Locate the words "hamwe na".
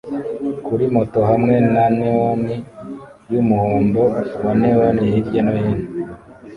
1.29-1.85